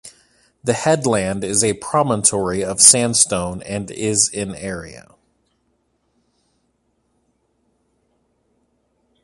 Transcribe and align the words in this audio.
The 0.63 0.73
headland 0.73 1.43
is 1.43 1.63
a 1.63 1.73
promontory 1.75 2.63
of 2.63 2.81
sandstone 2.81 3.61
and 3.61 3.91
is 3.91 4.27
in 4.29 4.55
area. 4.55 5.13